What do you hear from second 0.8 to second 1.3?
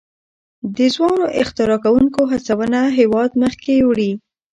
ځوانو